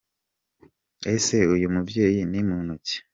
Ese 1.13 1.37
uyu 1.53 1.67
mubyeyi 1.73 2.21
ni 2.31 2.41
muntu 2.49 2.73
ki? 2.85 2.97